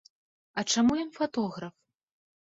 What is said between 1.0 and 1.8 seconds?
ён фатограф?